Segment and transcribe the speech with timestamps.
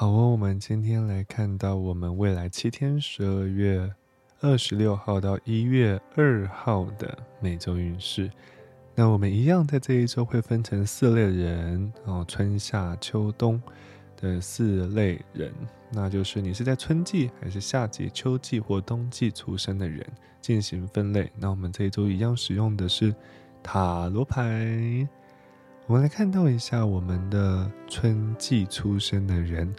[0.00, 3.92] 好哦，我们今天来看到我们未来七天，十二月
[4.40, 8.30] 二十六号到一月二号的每周运势。
[8.94, 13.60] 那我们一样在这一周会分成四类人哦，春夏秋冬
[14.16, 15.52] 的四类人，
[15.90, 20.06] 那就是你是在春季还是夏季、秋季或冬季出生的人
[20.40, 21.28] 进行分类。
[21.36, 23.12] 那我们这一周一样使用的是
[23.64, 25.08] 塔罗牌。
[25.88, 29.74] 我们来看到一下我们的春季出生的人，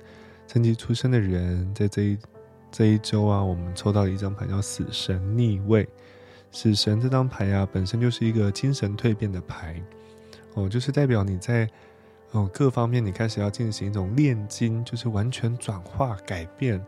[0.47, 2.17] 春季出生的人在这一
[2.71, 5.87] 这一周啊，我们抽到了一张牌叫死神逆位。
[6.51, 9.79] 死神这张牌啊，本身就是一个精神蜕变的牌，
[10.55, 11.69] 哦，就是代表你在
[12.31, 16.83] 哦各方面你开始要进行一种炼金，就是完全转化改变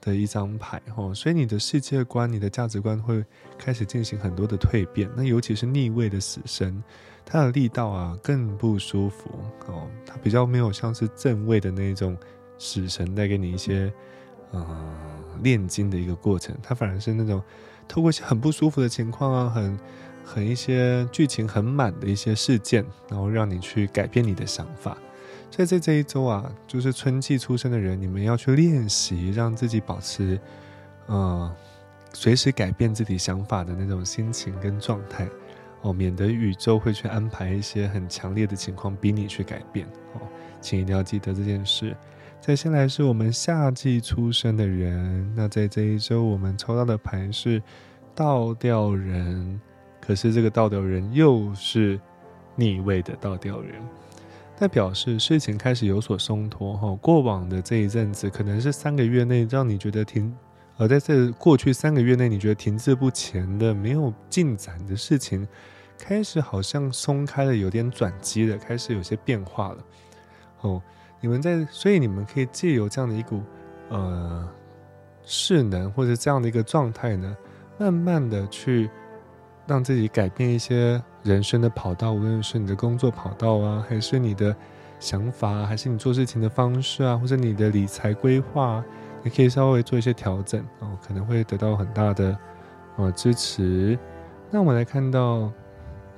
[0.00, 3.24] 的一张牌哦，所以你的世界观、你的价值观会
[3.56, 5.10] 开始进行很多的蜕变。
[5.16, 6.82] 那尤其是逆位的死神。
[7.30, 9.28] 它的力道啊更不舒服
[9.66, 12.16] 哦，它比较没有像是正位的那种
[12.58, 13.92] 死神带给你一些
[14.54, 14.66] 嗯
[15.42, 17.42] 炼金的一个过程，它反而是那种
[17.86, 19.78] 透过一些很不舒服的情况啊，很
[20.24, 24.96] 很一些剧情很满的一些事件，然后让你去改变你的想法。
[25.50, 30.38] 所以在这一周啊，就是春季出生的人，你们要去练习，让自己保持
[31.06, 31.52] 呃
[32.12, 35.28] 随时改变自己想法的那种心情跟状态。
[35.82, 40.20] 哦，免得宇宙会去安排一些很强烈的情况逼你去改变哦，
[40.60, 41.96] 请一定要记得这件事。
[42.40, 47.62] 再先来是我们夏季出生的人，那在这一周我们抽到的牌是
[48.12, 49.60] 倒吊人，
[50.00, 52.00] 可是这个倒吊人又是
[52.56, 53.80] 逆位的倒吊人，
[54.60, 56.94] 那表示事情开始有所松脱哈。
[56.96, 60.34] 过往的这一阵子可能是三个月内让你觉得停，
[60.76, 65.46] 而在这过去三个月内你觉得停滞不前的、没有进展的事情。
[66.00, 69.78] 开始好像松开了，有点转机了，开始有些变化了。
[70.60, 70.80] 哦，
[71.20, 73.42] 你们在，所以你们可以借由这样的一股
[73.88, 74.48] 呃
[75.24, 77.36] 势能，或者这样的一个状态呢，
[77.78, 78.88] 慢慢的去
[79.68, 84.56] 让自己改变一些人生的跑道，无论是你的工作跑道啊，还是你的
[84.98, 88.82] 想法，还是你做事情的方式啊，或者你的理财规划，
[89.22, 92.36] 你可以稍微做一些调整哦，可能会得到很大的
[92.96, 93.96] 呃支持。
[94.50, 95.52] 那我们来看到。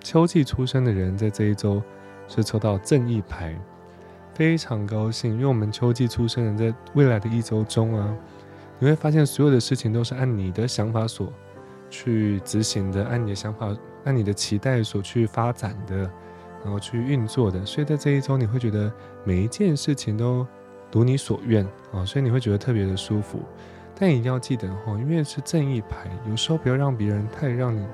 [0.02, 1.82] 秋季出生的人在这一周
[2.26, 3.54] 是抽到正义牌，
[4.32, 8.16] 非常高兴，因为我们秋季出生人在未来的一周中啊，
[8.78, 11.30] 你会发现所有的事情都是按你的想法所
[11.90, 15.96] 去执行的，按你的想法、按你的期待所去发展的，
[16.64, 18.90] 然后去运作的，所以在这一周你会觉得
[19.24, 20.46] 每一件事情都
[20.92, 23.40] 如你所愿啊，所以你会觉得特别的舒服。
[23.94, 27.86] 但一定要记得哦，因为是正义牌，有时候不要让别人太让你。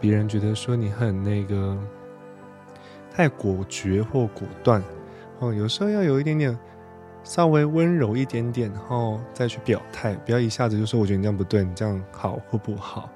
[0.00, 1.78] 别人觉得说你很那个
[3.08, 4.82] 太果决或果断，
[5.38, 6.58] 哦，有时候要有一点点
[7.22, 13.08] 稍微温柔一点点，然后再去表态，不要一下子就说我觉得你这样不对，你这样好或不好，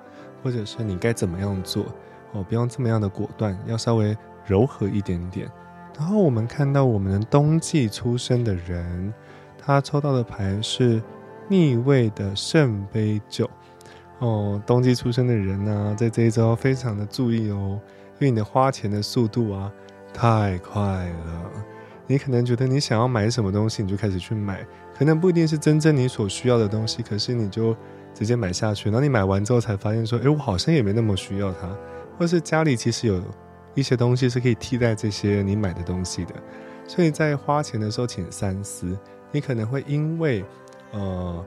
[0.47, 1.84] 或者是你该怎么样做，
[2.31, 5.51] 哦，不用这么样的果断，要稍微柔和一点点。
[5.99, 9.12] 然后我们看到我们的冬季出生的人，
[9.59, 11.03] 他抽到的牌是
[11.49, 13.51] 逆位的圣杯九。
[14.21, 17.81] 哦，冬季出生的人呢，在这一周非常的注意哦，
[18.21, 19.73] 因为你的花钱的速度啊
[20.15, 21.51] 太快了。
[22.07, 24.65] 你可能觉得你想要买什么东西，你就开始去买，
[24.97, 27.77] 可能不一定是真正你所需要的东西，可是你就
[28.16, 28.88] 直接买下去。
[28.88, 31.69] 然后你买完之后才发现说，哎，我好像也没那么需要它，
[32.19, 33.22] 或是家里其实有
[33.75, 36.34] 一些东西是可以替代这些你买的东西的。
[36.87, 38.99] 所以在花钱的时候，请三思。
[39.31, 40.44] 你可能会因为，
[40.93, 41.44] 呃。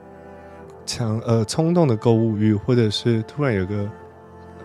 [0.86, 3.88] 强呃冲动的购物欲，或者是突然有个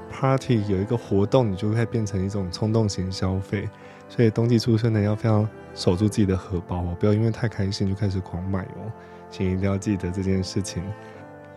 [0.10, 3.70] party 有一个活动，你就会变成一种冲动型消费。
[4.10, 8.92] 所以冬季出生的要非常守住自己的荷包哦，不要因为太开心就开始狂买哦，
[9.30, 10.82] 请一定要记得这件事情。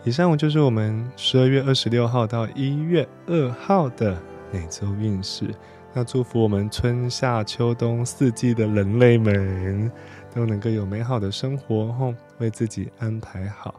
[0.05, 4.19] 以上就是我们十二月二十六号到一月二号的
[4.51, 5.53] 每周运势。
[5.93, 9.91] 那祝福我们春夏秋冬四季的人类们
[10.33, 13.75] 都能够有美好的生活吼，为自己安排好。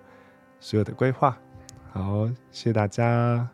[0.61, 1.38] 所有的规划，
[1.93, 3.49] 好，谢谢大家。